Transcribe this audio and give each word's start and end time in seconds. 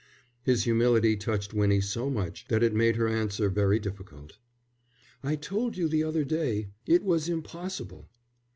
His 0.41 0.63
humility 0.63 1.15
touched 1.15 1.53
Winnie 1.53 1.79
so 1.79 2.09
much 2.09 2.47
that 2.47 2.63
it 2.63 2.73
made 2.73 2.95
her 2.95 3.07
answer 3.07 3.49
very 3.51 3.77
difficult. 3.77 4.39
"I 5.21 5.35
told 5.35 5.77
you 5.77 5.87
the 5.87 6.03
other 6.03 6.23
day 6.25 6.69
it 6.87 7.03
was 7.03 7.29
impossible." 7.29 8.09